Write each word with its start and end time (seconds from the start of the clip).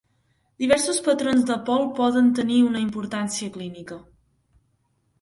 Diversos 0.63 1.01
patrons 1.07 1.45
de 1.51 1.59
pol 1.69 1.87
poden 2.01 2.33
tenir 2.41 2.59
una 2.73 2.85
importància 2.89 3.55
clínica. 3.59 4.03